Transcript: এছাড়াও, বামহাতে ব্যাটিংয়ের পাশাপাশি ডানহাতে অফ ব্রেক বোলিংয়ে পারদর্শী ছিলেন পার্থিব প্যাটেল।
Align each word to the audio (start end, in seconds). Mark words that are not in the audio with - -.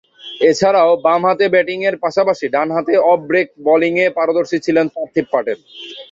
এছাড়াও, 0.41 0.91
বামহাতে 1.05 1.45
ব্যাটিংয়ের 1.53 1.95
পাশাপাশি 2.03 2.45
ডানহাতে 2.55 2.93
অফ 3.11 3.19
ব্রেক 3.29 3.47
বোলিংয়ে 3.65 4.07
পারদর্শী 4.17 4.57
ছিলেন 4.65 4.85
পার্থিব 4.95 5.25
প্যাটেল। 5.31 5.59